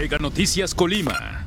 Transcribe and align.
Mega 0.00 0.16
Noticias 0.16 0.74
Colima. 0.74 1.46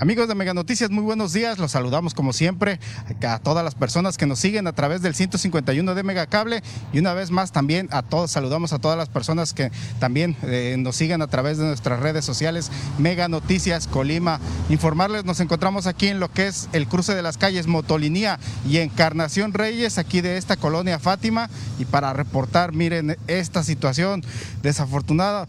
Amigos 0.00 0.28
de 0.28 0.34
Mega 0.34 0.54
Noticias, 0.54 0.90
muy 0.90 1.04
buenos 1.04 1.34
días. 1.34 1.58
Los 1.58 1.72
saludamos 1.72 2.14
como 2.14 2.32
siempre 2.32 2.80
a 3.28 3.38
todas 3.38 3.62
las 3.62 3.74
personas 3.74 4.16
que 4.16 4.24
nos 4.24 4.38
siguen 4.38 4.66
a 4.66 4.72
través 4.72 5.02
del 5.02 5.14
151 5.14 5.94
de 5.94 6.02
Megacable 6.02 6.62
y 6.90 6.98
una 7.00 7.12
vez 7.12 7.30
más 7.30 7.52
también 7.52 7.86
a 7.92 8.00
todos 8.00 8.30
saludamos 8.30 8.72
a 8.72 8.78
todas 8.78 8.96
las 8.96 9.10
personas 9.10 9.52
que 9.52 9.70
también 10.00 10.36
eh, 10.42 10.74
nos 10.78 10.96
siguen 10.96 11.20
a 11.20 11.26
través 11.26 11.58
de 11.58 11.66
nuestras 11.66 12.00
redes 12.00 12.24
sociales 12.24 12.72
Mega 12.98 13.28
Noticias 13.28 13.88
Colima. 13.88 14.40
Informarles, 14.70 15.26
nos 15.26 15.38
encontramos 15.40 15.86
aquí 15.86 16.08
en 16.08 16.18
lo 16.18 16.32
que 16.32 16.46
es 16.46 16.70
el 16.72 16.88
cruce 16.88 17.14
de 17.14 17.22
las 17.22 17.36
calles 17.36 17.66
Motolinía 17.66 18.40
y 18.66 18.78
Encarnación 18.78 19.52
Reyes, 19.52 19.98
aquí 19.98 20.22
de 20.22 20.38
esta 20.38 20.56
colonia 20.56 20.98
Fátima 20.98 21.50
y 21.78 21.84
para 21.84 22.14
reportar, 22.14 22.72
miren 22.72 23.18
esta 23.26 23.62
situación 23.62 24.24
desafortunada 24.62 25.46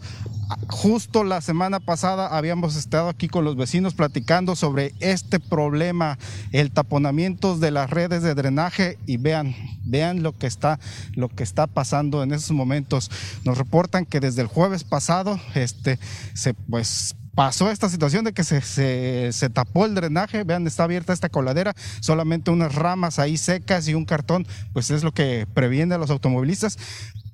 justo 0.68 1.24
la 1.24 1.40
semana 1.40 1.80
pasada 1.80 2.36
habíamos 2.36 2.76
estado 2.76 3.08
aquí 3.08 3.28
con 3.28 3.44
los 3.44 3.56
vecinos 3.56 3.94
platicando 3.94 4.56
sobre 4.56 4.94
este 5.00 5.40
problema, 5.40 6.18
el 6.52 6.70
taponamiento 6.70 7.56
de 7.56 7.70
las 7.70 7.90
redes 7.90 8.22
de 8.22 8.34
drenaje 8.34 8.98
y 9.06 9.16
vean, 9.16 9.54
vean 9.84 10.22
lo 10.22 10.36
que 10.36 10.46
está, 10.46 10.78
lo 11.14 11.28
que 11.28 11.42
está 11.42 11.66
pasando 11.66 12.22
en 12.22 12.32
esos 12.32 12.52
momentos. 12.52 13.10
Nos 13.44 13.58
reportan 13.58 14.06
que 14.06 14.20
desde 14.20 14.42
el 14.42 14.48
jueves 14.48 14.84
pasado, 14.84 15.40
este, 15.54 15.98
se 16.34 16.54
pues 16.54 17.16
pasó 17.34 17.70
esta 17.70 17.88
situación 17.88 18.24
de 18.24 18.32
que 18.32 18.44
se, 18.44 18.60
se, 18.60 19.30
se, 19.32 19.50
tapó 19.50 19.86
el 19.86 19.94
drenaje, 19.94 20.44
vean, 20.44 20.66
está 20.66 20.84
abierta 20.84 21.12
esta 21.12 21.28
coladera, 21.28 21.74
solamente 22.00 22.50
unas 22.50 22.74
ramas 22.74 23.18
ahí 23.18 23.36
secas 23.36 23.88
y 23.88 23.94
un 23.94 24.04
cartón, 24.04 24.46
pues 24.72 24.90
es 24.90 25.02
lo 25.02 25.12
que 25.12 25.46
previene 25.52 25.96
a 25.96 25.98
los 25.98 26.10
automovilistas, 26.10 26.78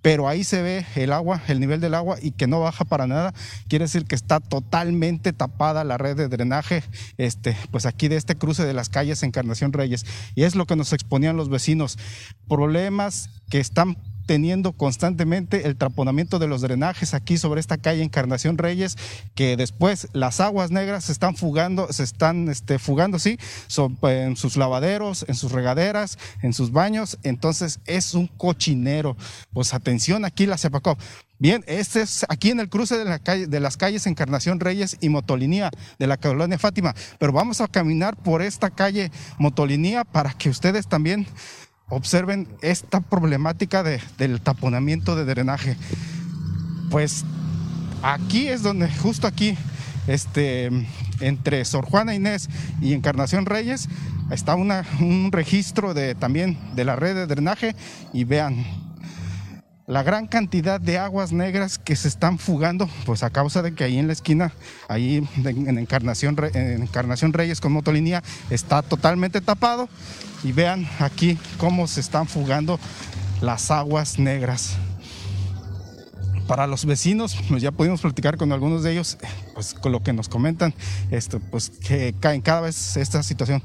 pero 0.02 0.28
ahí 0.28 0.44
se 0.44 0.62
ve 0.62 0.86
el 0.96 1.12
agua, 1.12 1.42
el 1.48 1.60
nivel 1.60 1.80
del 1.80 1.94
agua 1.94 2.16
y 2.20 2.32
que 2.32 2.46
no 2.46 2.60
baja 2.60 2.84
para 2.84 3.06
nada, 3.06 3.34
quiere 3.68 3.84
decir 3.84 4.04
que 4.04 4.14
está 4.14 4.40
totalmente 4.40 5.32
tapada 5.32 5.84
la 5.84 5.98
red 5.98 6.16
de 6.16 6.28
drenaje, 6.28 6.82
este, 7.18 7.56
pues 7.70 7.86
aquí 7.86 8.08
de 8.08 8.16
este 8.16 8.36
cruce 8.36 8.64
de 8.64 8.74
las 8.74 8.88
calles 8.88 9.22
Encarnación 9.22 9.72
Reyes. 9.72 10.06
Y 10.34 10.44
es 10.44 10.54
lo 10.54 10.66
que 10.66 10.76
nos 10.76 10.92
exponían 10.92 11.36
los 11.36 11.48
vecinos, 11.48 11.98
problemas 12.48 13.30
que 13.50 13.60
están 13.60 13.96
teniendo 14.26 14.72
constantemente 14.72 15.66
el 15.66 15.76
traponamiento 15.76 16.38
de 16.38 16.48
los 16.48 16.60
drenajes 16.60 17.14
aquí 17.14 17.38
sobre 17.38 17.60
esta 17.60 17.78
calle 17.78 18.02
Encarnación 18.02 18.58
Reyes, 18.58 18.96
que 19.34 19.56
después 19.56 20.08
las 20.12 20.40
aguas 20.40 20.70
negras 20.70 21.04
se 21.04 21.12
están 21.12 21.36
fugando, 21.36 21.92
se 21.92 22.02
están 22.02 22.48
este, 22.48 22.78
fugando, 22.78 23.18
sí, 23.18 23.38
en 24.02 24.36
sus 24.36 24.56
lavaderos, 24.56 25.24
en 25.28 25.34
sus 25.34 25.52
regaderas, 25.52 26.18
en 26.42 26.52
sus 26.52 26.72
baños, 26.72 27.18
entonces 27.22 27.80
es 27.86 28.14
un 28.14 28.26
cochinero. 28.26 29.16
Pues 29.52 29.74
atención 29.74 30.24
aquí 30.24 30.46
la 30.46 30.58
Cepacop. 30.58 30.98
Bien, 31.38 31.64
este 31.66 32.02
es 32.02 32.26
aquí 32.28 32.50
en 32.50 32.60
el 32.60 32.68
cruce 32.68 32.98
de, 32.98 33.06
la 33.06 33.18
calle, 33.18 33.46
de 33.46 33.60
las 33.60 33.78
calles 33.78 34.06
Encarnación 34.06 34.60
Reyes 34.60 34.98
y 35.00 35.08
Motolinía 35.08 35.70
de 35.98 36.06
la 36.06 36.18
colonia 36.18 36.58
Fátima, 36.58 36.94
pero 37.18 37.32
vamos 37.32 37.62
a 37.62 37.68
caminar 37.68 38.14
por 38.14 38.42
esta 38.42 38.68
calle 38.68 39.10
Motolinía 39.38 40.04
para 40.04 40.34
que 40.34 40.50
ustedes 40.50 40.86
también 40.86 41.26
observen 41.90 42.48
esta 42.62 43.00
problemática 43.00 43.82
del 43.82 44.40
taponamiento 44.40 45.16
de 45.16 45.24
drenaje. 45.26 45.76
Pues 46.90 47.24
aquí 48.02 48.48
es 48.48 48.62
donde, 48.62 48.88
justo 48.88 49.26
aquí, 49.26 49.56
este, 50.06 50.70
entre 51.20 51.64
Sor 51.64 51.84
Juana 51.84 52.14
Inés 52.14 52.48
y 52.80 52.94
Encarnación 52.94 53.44
Reyes, 53.44 53.88
está 54.30 54.54
una, 54.54 54.84
un 55.00 55.30
registro 55.32 55.92
de, 55.92 56.14
también 56.14 56.56
de 56.74 56.84
la 56.84 56.96
red 56.96 57.14
de 57.14 57.26
drenaje 57.26 57.74
y 58.12 58.24
vean 58.24 58.64
la 59.86 60.02
gran 60.02 60.26
cantidad 60.26 60.80
de 60.80 60.98
aguas 60.98 61.32
negras 61.32 61.78
que 61.78 61.96
se 61.96 62.08
están 62.08 62.38
fugando, 62.38 62.88
pues 63.06 63.22
a 63.22 63.30
causa 63.30 63.62
de 63.62 63.74
que 63.74 63.84
ahí 63.84 63.98
en 63.98 64.06
la 64.06 64.12
esquina, 64.12 64.52
ahí 64.88 65.26
en 65.44 65.78
Encarnación, 65.78 66.36
en 66.54 66.82
Encarnación 66.82 67.32
Reyes 67.32 67.60
con 67.60 67.72
motolinía, 67.72 68.22
está 68.50 68.82
totalmente 68.82 69.40
tapado 69.40 69.88
y 70.44 70.52
vean 70.52 70.88
aquí 71.00 71.38
cómo 71.58 71.86
se 71.86 72.00
están 72.00 72.26
fugando 72.26 72.78
las 73.40 73.70
aguas 73.70 74.18
negras. 74.18 74.76
Para 76.46 76.66
los 76.66 76.84
vecinos, 76.84 77.36
pues 77.48 77.62
ya 77.62 77.70
pudimos 77.70 78.00
platicar 78.00 78.36
con 78.36 78.52
algunos 78.52 78.82
de 78.82 78.92
ellos, 78.92 79.18
pues 79.54 79.74
con 79.74 79.92
lo 79.92 80.02
que 80.02 80.12
nos 80.12 80.28
comentan, 80.28 80.74
esto, 81.10 81.40
pues 81.50 81.70
que 81.70 82.14
caen 82.18 82.40
cada 82.40 82.62
vez 82.62 82.96
esta 82.96 83.22
situación 83.22 83.62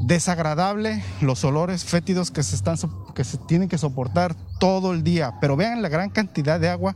desagradable, 0.00 1.02
los 1.20 1.44
olores 1.44 1.84
fétidos 1.84 2.30
que 2.30 2.42
se, 2.42 2.54
están, 2.54 2.76
que 3.14 3.24
se 3.24 3.38
tienen 3.38 3.68
que 3.68 3.78
soportar 3.78 4.34
todo 4.58 4.92
el 4.92 5.02
día, 5.02 5.34
pero 5.40 5.56
vean 5.56 5.82
la 5.82 5.88
gran 5.88 6.10
cantidad 6.10 6.60
de 6.60 6.68
agua 6.68 6.94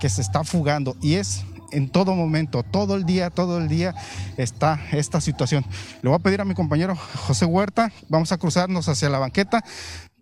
que 0.00 0.08
se 0.08 0.20
está 0.20 0.44
fugando 0.44 0.96
y 1.00 1.14
es 1.14 1.44
en 1.72 1.88
todo 1.88 2.14
momento, 2.14 2.62
todo 2.62 2.94
el 2.94 3.04
día, 3.04 3.30
todo 3.30 3.58
el 3.58 3.68
día 3.68 3.94
está 4.36 4.80
esta 4.92 5.20
situación. 5.20 5.64
Le 6.02 6.08
voy 6.08 6.16
a 6.16 6.20
pedir 6.20 6.40
a 6.40 6.44
mi 6.44 6.54
compañero 6.54 6.96
José 7.26 7.46
Huerta, 7.46 7.90
vamos 8.08 8.30
a 8.30 8.38
cruzarnos 8.38 8.88
hacia 8.88 9.08
la 9.10 9.18
banqueta 9.18 9.64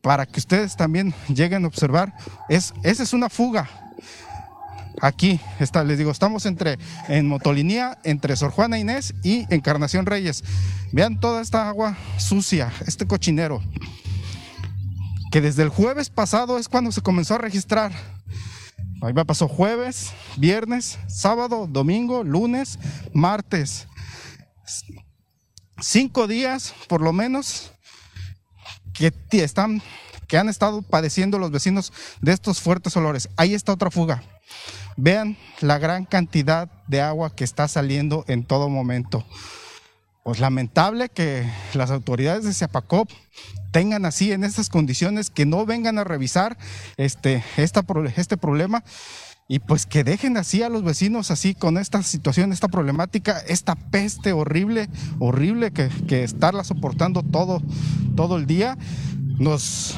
para 0.01 0.27
que 0.27 0.41
ustedes 0.41 0.77
también 0.77 1.15
lleguen 1.29 1.65
a 1.65 1.69
observar. 1.69 2.15
Es, 2.49 2.73
esa 2.83 3.03
es 3.03 3.13
una 3.13 3.29
fuga. 3.29 3.69
Aquí 5.03 5.41
está, 5.59 5.83
les 5.83 5.99
digo, 5.99 6.13
estamos 6.13 6.47
entre 6.47 6.79
en 7.09 7.27
motolinía 7.27 7.99
entre 8.05 8.37
Sor 8.37 8.53
Juana 8.53 8.79
Inés 8.79 9.15
y 9.25 9.53
Encarnación 9.53 10.07
Reyes. 10.07 10.45
Vean 10.93 11.19
toda 11.19 11.43
esta 11.43 11.69
agua 11.69 11.99
sucia, 12.19 12.73
este 12.87 13.05
cochinero, 13.05 13.61
que 15.33 15.41
desde 15.41 15.65
el 15.65 15.71
jueves 15.71 16.09
pasado 16.09 16.57
es 16.57 16.69
cuando 16.69 16.93
se 16.93 17.01
comenzó 17.01 17.35
a 17.35 17.39
registrar. 17.39 17.91
Ahí 19.03 19.13
me 19.13 19.25
pasó 19.25 19.49
jueves, 19.49 20.13
viernes, 20.37 21.01
sábado, 21.09 21.67
domingo, 21.69 22.23
lunes, 22.23 22.79
martes. 23.13 23.89
Cinco 25.81 26.29
días, 26.29 26.75
por 26.87 27.01
lo 27.01 27.13
menos, 27.13 27.73
que 28.93 29.13
están, 29.33 29.83
que 30.29 30.39
han 30.39 30.49
estado 30.49 30.81
padeciendo 30.81 31.41
los 31.41 31.51
vecinos 31.51 31.93
de 32.21 32.31
estos 32.31 32.61
fuertes 32.61 32.97
olores. 32.97 33.29
Ahí 33.37 33.53
está 33.53 33.73
otra 33.73 33.91
fuga. 33.91 34.23
Vean 34.97 35.37
la 35.61 35.79
gran 35.79 36.05
cantidad 36.05 36.71
de 36.87 37.01
agua 37.01 37.35
que 37.35 37.45
está 37.45 37.69
saliendo 37.69 38.25
en 38.29 38.45
todo 38.45 38.69
momento. 38.69 39.25
Pues 40.25 40.39
lamentable 40.39 41.09
que 41.09 41.51
las 41.75 41.91
autoridades 41.91 42.45
de 42.45 42.55
Ciapacop 42.55 43.11
tengan 43.73 44.05
así 44.05 44.31
en 44.31 44.45
estas 44.45 44.69
condiciones, 44.69 45.31
que 45.31 45.47
no 45.47 45.67
vengan 45.67 45.99
a 45.99 46.05
revisar 46.05 46.57
este, 46.97 47.43
este 47.57 48.37
problema 48.37 48.85
y 49.49 49.59
pues 49.59 49.85
que 49.87 50.05
dejen 50.05 50.37
así 50.37 50.63
a 50.63 50.69
los 50.69 50.85
vecinos 50.85 51.31
así 51.31 51.55
con 51.55 51.77
esta 51.77 52.03
situación, 52.03 52.53
esta 52.53 52.69
problemática, 52.69 53.39
esta 53.41 53.75
peste 53.75 54.33
horrible, 54.33 54.89
horrible 55.19 55.73
que, 55.73 55.91
que 56.07 56.23
estarla 56.25 56.65
soportando 56.65 57.23
todo, 57.23 57.61
todo 58.17 58.37
el 58.37 58.47
día. 58.47 58.79
Nos, 59.39 59.95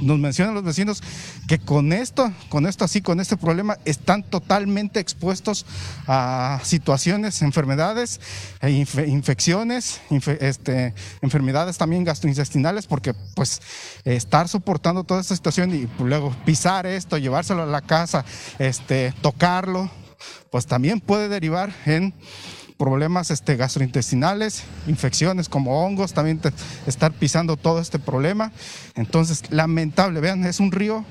nos 0.00 0.18
mencionan 0.18 0.54
los 0.54 0.64
vecinos 0.64 1.02
que 1.46 1.58
con 1.58 1.92
esto, 1.92 2.32
con 2.48 2.66
esto 2.66 2.84
así, 2.84 3.00
con 3.00 3.20
este 3.20 3.36
problema, 3.36 3.78
están 3.84 4.22
totalmente 4.22 5.00
expuestos 5.00 5.64
a 6.06 6.60
situaciones, 6.64 7.42
enfermedades, 7.42 8.20
e 8.60 8.70
infecciones, 8.70 10.00
este, 10.40 10.94
enfermedades 11.22 11.78
también 11.78 12.04
gastrointestinales, 12.04 12.86
porque 12.86 13.14
pues 13.34 13.60
estar 14.04 14.48
soportando 14.48 15.04
toda 15.04 15.20
esta 15.20 15.36
situación 15.36 15.74
y 15.74 15.88
luego 16.02 16.34
pisar 16.44 16.86
esto, 16.86 17.18
llevárselo 17.18 17.62
a 17.62 17.66
la 17.66 17.80
casa, 17.80 18.24
este, 18.58 19.14
tocarlo, 19.20 19.90
pues 20.50 20.66
también 20.66 21.00
puede 21.00 21.28
derivar 21.28 21.72
en 21.84 22.14
problemas 22.76 23.30
este, 23.30 23.56
gastrointestinales, 23.56 24.64
infecciones 24.86 25.48
como 25.48 25.84
hongos, 25.84 26.12
también 26.12 26.40
estar 26.86 27.12
pisando 27.12 27.56
todo 27.56 27.80
este 27.80 27.98
problema. 27.98 28.52
Entonces, 28.94 29.42
lamentable, 29.50 30.20
vean, 30.20 30.44
es 30.44 30.60
un 30.60 30.72
río, 30.72 31.04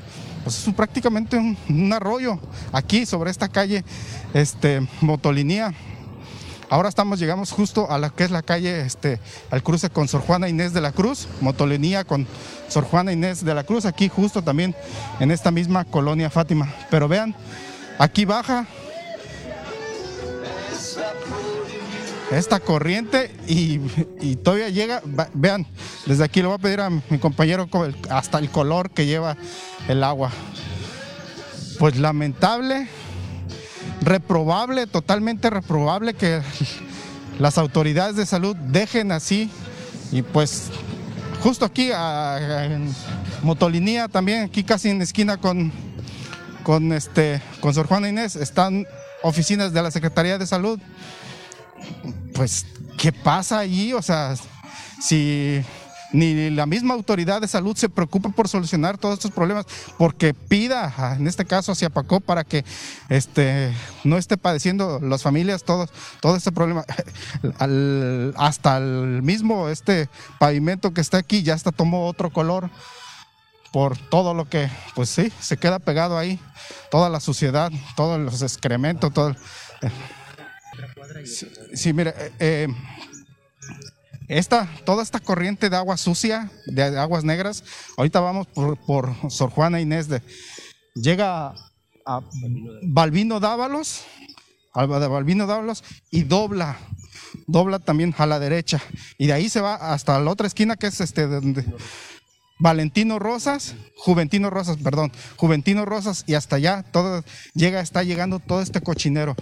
pues 0.43 0.67
es 0.67 0.73
prácticamente 0.73 1.37
un, 1.37 1.93
arroyo 1.93 2.39
aquí 2.71 3.05
sobre 3.05 3.31
esta 3.31 3.49
calle 3.49 3.83
este, 4.33 4.87
Motolinía. 5.01 5.73
Ahora 6.69 6.89
estamos, 6.89 7.19
llegamos 7.19 7.51
justo 7.51 7.89
a 7.91 7.99
la 7.99 8.09
que 8.09 8.23
es 8.23 8.31
la 8.31 8.41
calle, 8.41 8.81
este, 8.81 9.19
al 9.51 9.61
cruce 9.61 9.89
con 9.89 10.07
Sor 10.07 10.21
Juana 10.21 10.49
Inés 10.49 10.73
de 10.73 10.81
la 10.81 10.91
Cruz, 10.91 11.27
Motolinía 11.41 12.03
con 12.03 12.27
Sor 12.69 12.85
Juana 12.85 13.11
Inés 13.11 13.45
de 13.45 13.53
la 13.53 13.63
Cruz, 13.63 13.85
aquí 13.85 14.09
justo 14.09 14.41
también 14.41 14.75
en 15.19 15.29
esta 15.29 15.51
misma 15.51 15.85
colonia 15.85 16.29
Fátima. 16.31 16.73
Pero 16.89 17.07
vean, 17.07 17.35
aquí 17.99 18.25
baja, 18.25 18.65
esta 22.31 22.59
corriente 22.59 23.35
y, 23.47 23.79
todavía 24.37 24.69
llega, 24.69 25.01
vean, 25.33 25.67
desde 26.05 26.23
aquí 26.23 26.41
le 26.41 26.47
voy 26.47 26.55
a 26.55 26.59
pedir 26.59 26.81
a 26.81 26.89
mi 26.89 27.19
compañero 27.19 27.69
hasta 28.09 28.39
el 28.39 28.49
color 28.49 28.91
que 28.91 29.05
lleva 29.05 29.37
el 29.87 30.03
agua. 30.03 30.31
Pues 31.79 31.97
lamentable, 31.97 32.87
reprobable, 34.01 34.87
totalmente 34.87 35.49
reprobable 35.49 36.13
que 36.13 36.41
las 37.39 37.57
autoridades 37.57 38.15
de 38.15 38.25
salud 38.25 38.55
dejen 38.55 39.11
así 39.11 39.49
y 40.11 40.21
pues 40.21 40.69
justo 41.41 41.65
aquí 41.65 41.91
en 41.91 42.93
Motolinía 43.43 44.07
también, 44.07 44.43
aquí 44.43 44.63
casi 44.63 44.89
en 44.89 45.01
esquina 45.01 45.37
con, 45.37 45.71
con, 46.63 46.91
este, 46.93 47.41
con 47.59 47.73
Sor 47.73 47.87
Juana 47.87 48.09
Inés, 48.09 48.35
están 48.35 48.87
oficinas 49.21 49.73
de 49.73 49.83
la 49.83 49.91
Secretaría 49.91 50.37
de 50.37 50.47
Salud. 50.47 50.79
Pues, 52.33 52.65
¿qué 52.97 53.11
pasa 53.11 53.59
allí? 53.59 53.93
O 53.93 54.01
sea, 54.01 54.35
si 55.01 55.63
ni 56.15 56.49
la 56.49 56.65
misma 56.65 56.93
autoridad 56.93 57.41
de 57.41 57.47
salud 57.47 57.75
se 57.75 57.89
preocupa 57.89 58.29
por 58.29 58.47
solucionar 58.47 58.97
todos 58.97 59.15
estos 59.15 59.31
problemas, 59.31 59.65
porque 59.97 60.33
pida, 60.33 61.15
en 61.17 61.27
este 61.27 61.45
caso 61.45 61.71
hacia 61.71 61.89
Pacó, 61.89 62.19
para 62.19 62.43
que 62.43 62.63
este, 63.09 63.73
no 64.03 64.17
esté 64.17 64.37
padeciendo 64.37 64.99
las 65.01 65.23
familias 65.23 65.63
todo, 65.63 65.87
todo 66.21 66.35
este 66.35 66.51
problema. 66.51 66.85
hasta 68.37 68.77
el 68.77 69.21
mismo 69.21 69.69
este 69.69 70.09
pavimento 70.39 70.93
que 70.93 71.01
está 71.01 71.17
aquí 71.17 71.43
ya 71.43 71.53
hasta 71.53 71.71
tomó 71.71 72.07
otro 72.07 72.31
color 72.31 72.69
por 73.71 73.97
todo 73.97 74.33
lo 74.33 74.47
que, 74.47 74.69
pues 74.95 75.09
sí, 75.09 75.31
se 75.41 75.57
queda 75.57 75.79
pegado 75.79 76.17
ahí, 76.17 76.39
toda 76.89 77.09
la 77.09 77.19
suciedad, 77.19 77.71
todos 77.97 78.19
los 78.19 78.41
excrementos, 78.41 79.13
todo. 79.13 79.35
Sí, 81.73 81.93
mire, 81.93 82.13
eh, 82.17 82.31
eh 82.39 82.67
esta, 84.27 84.67
toda 84.85 85.03
esta 85.03 85.19
corriente 85.19 85.69
de 85.69 85.75
agua 85.75 85.97
sucia, 85.97 86.49
de 86.65 86.83
aguas 86.83 87.23
negras, 87.23 87.63
ahorita 87.97 88.19
vamos 88.19 88.47
por, 88.47 88.77
por 88.77 89.13
Sor 89.29 89.51
Juana 89.51 89.81
Inés 89.81 90.07
de, 90.07 90.21
llega 90.95 91.53
a 92.05 92.21
Balbino 92.81 93.39
Dávalos, 93.39 94.03
de 94.75 95.07
Balbino 95.07 95.45
Dávalos 95.45 95.83
y 96.09 96.23
dobla, 96.23 96.77
dobla 97.45 97.79
también 97.79 98.15
a 98.17 98.25
la 98.25 98.39
derecha 98.39 98.81
y 99.17 99.27
de 99.27 99.33
ahí 99.33 99.49
se 99.49 99.61
va 99.61 99.75
hasta 99.75 100.19
la 100.19 100.31
otra 100.31 100.47
esquina 100.47 100.75
que 100.75 100.87
es 100.87 101.01
este 101.01 101.27
donde 101.27 101.63
Valentino 102.57 103.19
Rosas, 103.19 103.75
Juventino 103.97 104.49
Rosas, 104.49 104.77
perdón, 104.77 105.11
Juventino 105.35 105.85
Rosas 105.85 106.23
y 106.25 106.35
hasta 106.35 106.55
allá 106.55 106.83
todo 106.83 107.23
llega, 107.53 107.81
está 107.81 108.03
llegando 108.03 108.39
todo 108.39 108.61
este 108.61 108.81
cochinero. 108.81 109.35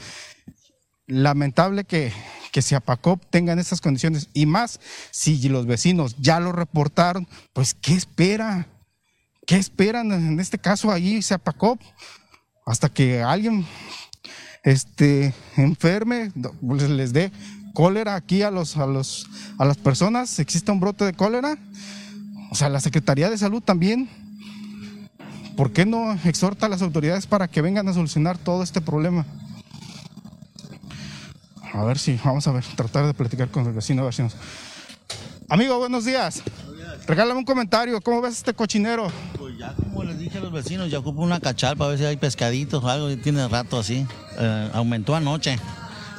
Lamentable 1.08 1.84
que, 1.84 2.14
que 2.52 2.76
Apacop 2.76 3.22
tengan 3.30 3.60
esas 3.60 3.82
condiciones. 3.82 4.30
Y 4.34 4.46
más, 4.46 4.80
si 5.12 5.50
los 5.50 5.66
vecinos 5.66 6.16
ya 6.20 6.40
lo 6.40 6.52
reportaron, 6.52 7.28
pues 7.54 7.74
¿qué 7.74 7.94
espera? 7.94 8.68
¿Qué 9.46 9.58
esperan 9.58 10.12
en 10.12 10.40
este 10.40 10.58
caso 10.58 10.92
ahí 10.92 11.20
Apacop? 11.30 11.82
Hasta 12.66 12.88
que 12.88 13.22
alguien 13.22 13.66
este, 14.64 15.34
enferme, 15.58 16.32
pues, 16.62 16.90
les 16.90 17.12
dé 17.12 17.32
cólera 17.74 18.16
aquí 18.16 18.44
a, 18.44 18.52
los, 18.52 18.78
a, 18.78 18.86
los, 18.86 19.28
a 19.58 19.66
las 19.66 19.78
personas, 19.78 20.40
existe 20.40 20.72
un 20.72 20.80
brote 20.80 21.06
de 21.06 21.14
cólera. 21.14 21.58
O 22.52 22.56
sea, 22.56 22.70
la 22.70 22.80
Secretaría 22.80 23.30
de 23.30 23.38
Salud 23.38 23.62
también, 23.62 24.08
¿por 25.58 25.74
qué 25.74 25.86
no 25.86 26.14
exhorta 26.24 26.68
a 26.68 26.70
las 26.70 26.82
autoridades 26.82 27.28
para 27.28 27.48
que 27.48 27.62
vengan 27.62 27.88
a 27.88 27.94
solucionar 27.94 28.38
todo 28.38 28.64
este 28.64 28.80
problema? 28.80 29.26
A 31.74 31.84
ver 31.84 31.98
si, 31.98 32.20
vamos 32.24 32.48
a 32.48 32.52
ver, 32.52 32.64
tratar 32.76 33.08
de 33.08 33.16
platicar 33.16 33.50
con 33.50 33.66
el 33.66 33.74
vecino, 33.74 34.06
vecinos. 34.06 34.36
Amigo, 35.50 35.80
buenos 35.80 36.06
días. 36.06 36.44
Regálame 37.08 37.40
un 37.40 37.46
comentario, 37.46 38.00
¿cómo 38.00 38.22
ves 38.22 38.38
este 38.38 38.54
cochinero? 38.54 39.12
Pues 39.40 39.58
ya 39.58 39.74
como 39.74 40.04
les 40.04 40.20
dije 40.20 40.38
a 40.38 40.42
los 40.42 40.52
vecinos, 40.52 40.92
ya 40.92 41.00
ocupo 41.00 41.24
una 41.24 41.40
cachal 41.40 41.76
para 41.76 41.90
ver 41.90 42.00
si 42.00 42.06
hay 42.06 42.16
pescaditos 42.16 42.84
o 42.84 42.88
algo, 42.88 43.18
tiene 43.18 43.48
rato 43.48 43.80
así. 43.80 44.06
Eh, 44.38 44.70
aumentó 44.72 45.16
anoche, 45.16 45.58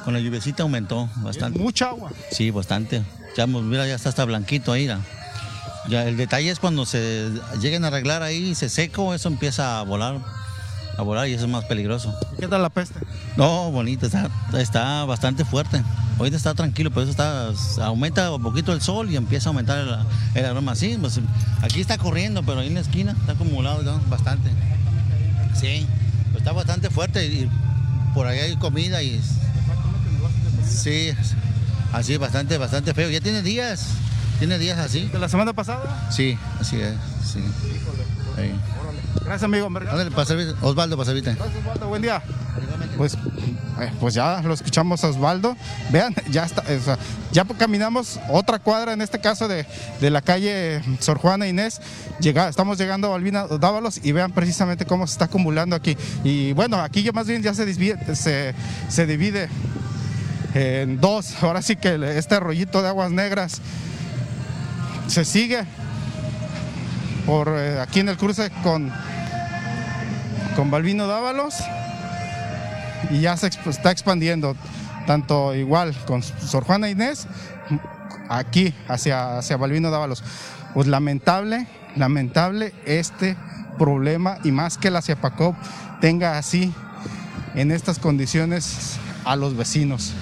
con 0.03 0.13
la 0.13 0.19
lluvecita 0.19 0.63
aumentó 0.63 1.09
bastante. 1.17 1.57
¿Mucha 1.57 1.87
agua? 1.87 2.11
Sí, 2.31 2.51
bastante. 2.51 3.03
Ya, 3.37 3.47
mira, 3.47 3.87
ya 3.87 3.95
está 3.95 4.09
hasta 4.09 4.25
blanquito 4.25 4.73
ahí. 4.73 4.89
Ya, 5.87 6.05
el 6.05 6.17
detalle 6.17 6.51
es 6.51 6.59
cuando 6.59 6.85
se 6.85 7.29
lleguen 7.61 7.85
a 7.85 7.87
arreglar 7.87 8.23
ahí, 8.23 8.55
se 8.55 8.67
seco, 8.67 9.13
eso 9.13 9.29
empieza 9.29 9.79
a 9.79 9.83
volar 9.83 10.19
a 10.97 11.01
volar 11.01 11.27
y 11.27 11.33
eso 11.33 11.45
es 11.45 11.51
más 11.51 11.65
peligroso. 11.65 12.13
¿Qué 12.39 12.47
tal 12.47 12.61
la 12.61 12.69
peste? 12.69 12.99
No, 13.37 13.71
bonito, 13.71 14.05
está, 14.05 14.29
está 14.57 15.05
bastante 15.05 15.45
fuerte. 15.45 15.83
Hoy 16.17 16.29
está 16.33 16.53
tranquilo, 16.53 16.91
pero 16.91 17.01
eso 17.01 17.11
está, 17.11 17.85
aumenta 17.85 18.31
un 18.33 18.41
poquito 18.41 18.71
el 18.71 18.81
sol 18.81 19.11
y 19.11 19.17
empieza 19.17 19.49
a 19.49 19.51
aumentar 19.51 19.85
el, 20.33 20.45
aroma. 20.45 20.75
Sí, 20.75 20.97
pues, 20.99 21.19
aquí 21.61 21.81
está 21.81 21.97
corriendo, 21.97 22.43
pero 22.43 22.59
ahí 22.59 22.67
en 22.67 22.75
la 22.75 22.79
esquina 22.79 23.11
está 23.11 23.33
acumulado 23.33 23.83
bastante. 24.09 24.49
Sí, 25.53 25.85
pues 26.31 26.37
está 26.37 26.53
bastante 26.53 26.89
fuerte 26.89 27.25
y 27.25 27.49
por 28.13 28.27
ahí 28.27 28.39
hay 28.39 28.55
comida 28.55 29.03
y... 29.03 29.21
Sí, 30.65 31.11
así 31.93 32.17
bastante, 32.17 32.57
bastante 32.57 32.93
feo. 32.93 33.09
Ya 33.09 33.19
tiene 33.19 33.41
días, 33.41 33.87
tiene 34.39 34.57
días 34.57 34.79
así. 34.79 35.07
¿De 35.07 35.19
la 35.19 35.27
semana 35.27 35.53
pasada? 35.53 36.09
Sí, 36.11 36.37
así 36.59 36.79
es, 36.79 36.95
sí. 37.25 37.39
Gracias, 39.25 39.43
amigo. 39.43 39.67
Osvaldo, 40.61 40.97
para 40.97 41.13
Gracias, 41.13 41.57
Osvaldo. 41.57 41.87
Buen 41.87 42.01
día. 42.01 42.21
Pues, 42.97 43.15
eh, 43.15 43.91
pues 43.99 44.13
ya 44.13 44.41
lo 44.41 44.53
escuchamos 44.53 45.03
a 45.03 45.09
Osvaldo. 45.09 45.57
Vean, 45.91 46.13
ya 46.29 46.45
está, 46.45 46.63
ya 47.31 47.43
caminamos 47.45 48.19
otra 48.29 48.59
cuadra, 48.59 48.93
en 48.93 49.01
este 49.01 49.19
caso 49.19 49.47
de, 49.47 49.65
la 49.99 50.21
calle 50.21 50.81
Sor 50.99 51.17
Juana 51.17 51.47
Inés. 51.47 51.81
Llega, 52.19 52.47
estamos 52.47 52.77
llegando 52.77 53.07
a 53.07 53.11
Balbina 53.11 53.47
Dávalos 53.47 53.99
y 54.03 54.11
vean 54.11 54.31
precisamente 54.31 54.85
cómo 54.85 55.07
se 55.07 55.13
está 55.13 55.25
acumulando 55.25 55.75
aquí. 55.75 55.97
Y 56.23 56.53
bueno, 56.53 56.79
aquí 56.79 57.03
ya 57.03 57.11
más 57.11 57.27
bien 57.27 57.41
ya 57.41 57.53
se 57.53 57.65
divide, 57.65 58.15
se, 58.15 58.53
se 58.87 59.05
divide 59.05 59.49
en 60.53 61.01
dos. 61.01 61.43
Ahora 61.43 61.61
sí 61.61 61.75
que 61.75 62.17
este 62.17 62.39
rollito 62.39 62.81
de 62.81 62.89
aguas 62.89 63.11
negras 63.11 63.61
se 65.07 65.25
sigue 65.25 65.65
por 67.25 67.49
eh, 67.49 67.79
aquí 67.79 67.99
en 67.99 68.09
el 68.09 68.17
cruce 68.17 68.51
con, 68.63 68.91
con 70.55 70.71
Dávalos 70.71 71.55
y 73.09 73.21
ya 73.21 73.37
se 73.37 73.47
está 73.47 73.91
expandiendo, 73.91 74.55
tanto 75.05 75.53
igual 75.55 75.95
con 76.05 76.23
Sor 76.23 76.63
Juana 76.63 76.89
Inés, 76.89 77.27
aquí 78.29 78.73
hacia, 78.87 79.37
hacia 79.37 79.57
Dávalos. 79.57 80.23
Pues 80.73 80.87
lamentable, 80.87 81.67
lamentable 81.95 82.73
este 82.85 83.37
problema 83.77 84.37
y 84.43 84.51
más 84.51 84.77
que 84.77 84.89
la 84.89 85.01
CIAPACOP 85.01 85.55
tenga 86.01 86.37
así 86.37 86.73
en 87.55 87.71
estas 87.71 87.99
condiciones 87.99 88.97
a 89.23 89.35
los 89.35 89.55
vecinos. 89.55 90.13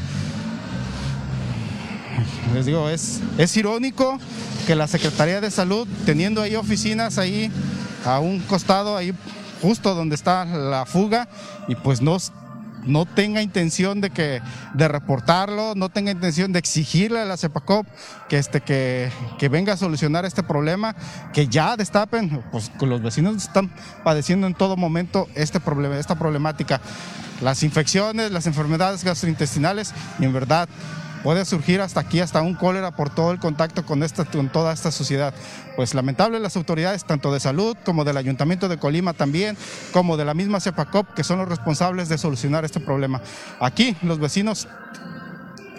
Les 2.54 2.66
digo, 2.66 2.90
es, 2.90 3.20
es 3.38 3.56
irónico 3.58 4.20
que 4.68 4.76
la 4.76 4.88
Secretaría 4.88 5.42
de 5.42 5.52
Salud, 5.52 5.88
teniendo 6.06 6.42
ahí 6.42 6.56
oficinas 6.56 7.18
ahí 7.18 7.52
a 8.06 8.20
un 8.20 8.40
costado, 8.40 8.98
ahí 8.98 9.14
justo 9.62 9.96
donde 9.96 10.16
está 10.16 10.46
la 10.46 10.86
fuga, 10.86 11.28
y 11.68 11.76
pues 11.76 12.02
no, 12.02 12.18
no 12.86 13.06
tenga 13.06 13.42
intención 13.42 14.02
de 14.02 14.10
que 14.10 14.42
de 14.74 14.88
reportarlo, 14.88 15.74
no 15.76 15.90
tenga 15.90 16.12
intención 16.12 16.52
de 16.52 16.60
exigirle 16.60 17.20
a 17.20 17.26
la 17.26 17.38
CEPACOP 17.38 17.88
que 18.30 18.38
este 18.38 18.62
que, 18.62 19.10
que 19.40 19.50
venga 19.50 19.74
a 19.74 19.78
solucionar 19.78 20.26
este 20.26 20.44
problema, 20.44 20.96
que 21.34 21.48
ya 21.48 21.76
destapen, 21.78 22.44
pues 22.52 22.72
los 22.82 23.02
vecinos 23.02 23.38
están 23.38 23.72
padeciendo 24.04 24.48
en 24.48 24.54
todo 24.54 24.78
momento 24.78 25.28
este 25.36 25.60
problema, 25.60 25.98
esta 25.98 26.16
problemática, 26.16 26.82
las 27.42 27.64
infecciones, 27.64 28.32
las 28.32 28.48
enfermedades 28.48 29.04
gastrointestinales 29.04 29.94
y 30.20 30.26
en 30.26 30.34
verdad 30.34 30.70
puede 31.24 31.46
surgir 31.46 31.82
hasta 31.82 32.02
aquí, 32.02 32.20
hasta 32.20 32.42
un 32.42 32.54
cólera 32.54 32.96
por 32.96 33.10
todo 33.10 33.32
el 33.32 33.40
contacto 33.40 33.86
con, 33.86 34.04
esta, 34.04 34.26
con 34.26 34.50
toda 34.50 34.74
esta 34.74 34.92
sociedad. 34.92 35.34
Pues 35.76 35.94
lamentable 35.94 36.40
las 36.40 36.58
autoridades, 36.58 37.06
tanto 37.06 37.34
de 37.34 37.40
salud 37.40 37.76
como 37.86 38.04
del 38.04 38.18
Ayuntamiento 38.18 38.68
de 38.68 38.78
Colima 38.78 39.14
también, 39.14 39.58
como 39.92 40.18
de 40.18 40.26
la 40.26 40.34
misma 40.34 40.60
CEPACOP, 40.60 41.14
que 41.14 41.24
son 41.24 41.40
los 41.40 41.48
responsables 41.48 42.10
de 42.10 42.18
solucionar 42.18 42.66
este 42.66 42.80
problema. 42.80 43.22
Aquí 43.60 43.96
los 44.02 44.20
vecinos 44.20 44.68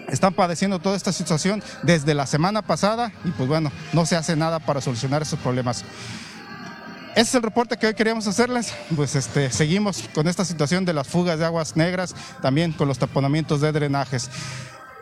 están 0.07 0.33
padeciendo 0.33 0.79
toda 0.79 0.97
esta 0.97 1.11
situación 1.11 1.63
desde 1.83 2.13
la 2.13 2.25
semana 2.25 2.61
pasada 2.61 3.11
y 3.23 3.31
pues 3.31 3.47
bueno, 3.47 3.71
no 3.93 4.05
se 4.05 4.15
hace 4.15 4.35
nada 4.35 4.59
para 4.59 4.81
solucionar 4.81 5.21
esos 5.21 5.39
problemas. 5.39 5.85
Ese 7.11 7.29
es 7.29 7.35
el 7.35 7.43
reporte 7.43 7.77
que 7.77 7.87
hoy 7.87 7.93
queríamos 7.93 8.27
hacerles. 8.27 8.73
Pues 8.93 9.15
este, 9.15 9.49
seguimos 9.49 10.09
con 10.13 10.27
esta 10.27 10.43
situación 10.43 10.83
de 10.83 10.91
las 10.91 11.07
fugas 11.07 11.39
de 11.39 11.45
aguas 11.45 11.77
negras, 11.77 12.13
también 12.41 12.73
con 12.73 12.89
los 12.89 12.99
taponamientos 12.99 13.61
de 13.61 13.71
drenajes. 13.71 14.29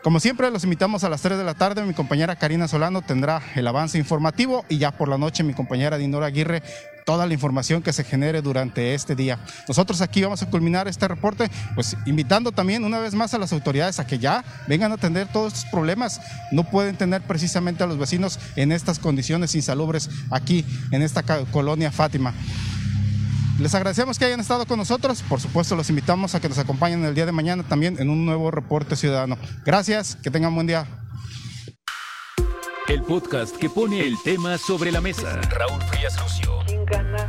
Como 0.04 0.20
siempre, 0.20 0.50
los 0.50 0.64
invitamos 0.64 1.02
a 1.02 1.08
las 1.08 1.22
3 1.22 1.38
de 1.38 1.44
la 1.44 1.54
tarde. 1.54 1.82
Mi 1.82 1.94
compañera 1.94 2.36
Karina 2.36 2.68
Solano 2.68 3.00
tendrá 3.00 3.40
el 3.54 3.66
avance 3.66 3.96
informativo 3.96 4.66
y 4.68 4.76
ya 4.76 4.90
por 4.90 5.08
la 5.08 5.16
noche 5.16 5.42
mi 5.42 5.54
compañera 5.54 5.96
Dinora 5.96 6.26
Aguirre 6.26 6.62
toda 7.06 7.26
la 7.26 7.32
información 7.32 7.80
que 7.80 7.90
se 7.94 8.04
genere 8.04 8.42
durante 8.42 8.92
este 8.92 9.14
día. 9.14 9.38
Nosotros 9.66 10.02
aquí 10.02 10.22
vamos 10.22 10.42
a 10.42 10.50
culminar 10.50 10.88
este 10.88 11.08
reporte, 11.08 11.50
pues 11.74 11.96
invitando 12.04 12.52
también 12.52 12.84
una 12.84 12.98
vez 12.98 13.14
más 13.14 13.32
a 13.32 13.38
las 13.38 13.54
autoridades 13.54 13.98
a 13.98 14.06
que 14.06 14.18
ya 14.18 14.44
vengan 14.66 14.92
a 14.92 14.96
atender 14.96 15.26
todos 15.28 15.54
estos 15.54 15.70
problemas. 15.70 16.20
No 16.52 16.64
pueden 16.64 16.96
tener 16.96 17.22
precisamente 17.22 17.82
a 17.82 17.86
los 17.86 17.96
vecinos 17.96 18.38
en 18.56 18.72
estas 18.72 18.98
condiciones 18.98 19.54
insalubres 19.54 20.10
aquí 20.30 20.66
en 20.90 21.00
esta 21.00 21.22
colonia 21.50 21.90
Fátima. 21.90 22.34
Les 23.58 23.74
agradecemos 23.74 24.18
que 24.18 24.24
hayan 24.24 24.40
estado 24.40 24.66
con 24.66 24.78
nosotros. 24.78 25.22
Por 25.22 25.40
supuesto, 25.40 25.76
los 25.76 25.88
invitamos 25.88 26.34
a 26.34 26.40
que 26.40 26.48
nos 26.48 26.58
acompañen 26.58 27.04
el 27.04 27.14
día 27.14 27.26
de 27.26 27.32
mañana 27.32 27.62
también 27.62 27.96
en 28.00 28.10
un 28.10 28.26
nuevo 28.26 28.50
reporte 28.50 28.96
ciudadano. 28.96 29.38
Gracias, 29.64 30.16
que 30.16 30.30
tengan 30.30 30.54
buen 30.54 30.66
día. 30.66 30.86
El 32.88 33.02
podcast 33.02 33.56
que 33.56 33.70
pone 33.70 34.00
el 34.00 34.20
tema 34.22 34.58
sobre 34.58 34.92
la 34.92 35.00
mesa. 35.00 35.40
Raúl 35.50 35.80
Frías 35.84 36.20
Lucio. 36.20 36.58
¿Quién 36.66 36.84
gana? 36.84 37.28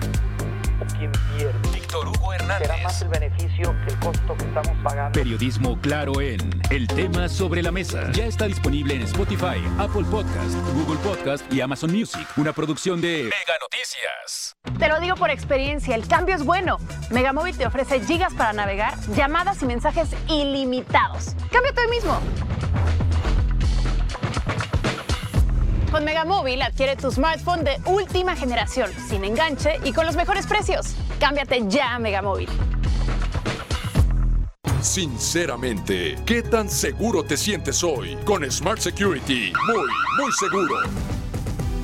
quien 0.98 1.12
pierde. 1.38 1.70
Víctor 1.74 2.08
Hugo 2.08 2.34
Hernández. 2.34 2.67
Será 2.67 2.84
más 2.84 3.01
el 3.01 3.08
beneficio 3.10 3.75
que 3.86 3.94
el 3.94 4.00
costo 4.00 4.36
que 4.38 4.46
estamos 4.46 4.84
pagando. 4.84 5.12
Periodismo 5.12 5.79
claro 5.79 6.22
en 6.22 6.62
El 6.70 6.88
tema 6.88 7.29
sobre 7.29 7.62
la 7.62 7.72
mesa. 7.72 8.12
Ya 8.12 8.25
está 8.25 8.46
disponible 8.46 8.96
en 8.96 9.01
Spotify, 9.03 9.63
Apple 9.77 10.05
Podcast, 10.10 10.55
Google 10.74 11.00
Podcast 11.00 11.51
y 11.53 11.62
Amazon 11.62 11.91
Music. 11.91 12.27
Una 12.38 12.53
producción 12.53 13.01
de 13.01 13.24
Mega 13.24 13.58
Noticias. 13.62 14.55
Te 14.79 14.89
lo 14.89 15.00
digo 15.00 15.15
por 15.15 15.29
experiencia, 15.29 15.96
el 15.96 16.05
cambio 16.05 16.36
es 16.36 16.44
bueno. 16.44 16.77
Megamóvil 17.10 17.58
te 17.58 17.65
ofrece 17.65 18.01
gigas 18.01 18.34
para 18.34 18.51
navegar, 18.51 18.94
llamadas 19.15 19.62
y 19.63 19.65
mensajes 19.65 20.10
ilimitados. 20.27 21.36
Cámbiate 21.51 21.82
hoy 21.82 21.88
mismo. 21.89 22.20
Con 25.91 26.03
Megamóvil 26.03 26.62
adquiere 26.62 26.98
tu 26.98 27.10
smartphone 27.10 27.63
de 27.63 27.77
última 27.86 28.36
generación, 28.36 28.91
sin 29.08 29.24
enganche 29.24 29.79
y 29.86 29.94
con 29.94 30.05
los 30.05 30.17
mejores 30.17 30.46
precios. 30.46 30.94
Cámbiate 31.22 31.63
ya 31.70 31.96
a 31.96 32.00
Megamóvil. 32.00 32.50
Sinceramente, 34.82 36.17
¿qué 36.25 36.44
tan 36.44 36.70
seguro 36.70 37.24
te 37.24 37.38
sientes 37.38 37.82
hoy? 37.82 38.17
Con 38.25 38.50
Smart 38.51 38.79
Security, 38.79 39.53
muy, 39.67 39.88
muy 40.17 40.32
seguro. 40.34 41.14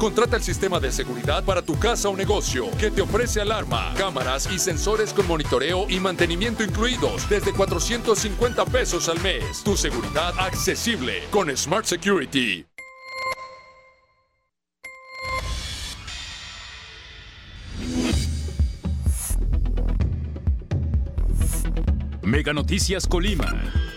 Contrata 0.02 0.36
el 0.36 0.42
sistema 0.42 0.80
de 0.80 0.92
seguridad 0.92 1.46
para 1.46 1.62
tu 1.62 1.78
casa 1.78 2.10
o 2.10 2.18
negocio 2.18 2.72
que 2.80 2.90
te 2.90 3.04
ofrece 3.04 3.40
alarma, 3.40 3.94
cámaras 3.96 4.52
y 4.52 4.58
sensores 4.58 5.14
con 5.14 5.28
monitoreo 5.28 5.86
y 5.88 6.00
mantenimiento 6.00 6.64
incluidos 6.64 7.30
desde 7.30 7.54
450 7.54 8.66
pesos 8.66 9.08
al 9.10 9.20
mes. 9.22 9.62
Tu 9.64 9.78
seguridad 9.78 10.34
accesible 10.40 11.22
con 11.30 11.56
Smart 11.56 11.86
Security. 11.86 12.66
Mega 22.24 22.54
Noticias 22.54 23.06
Colima. 23.06 23.91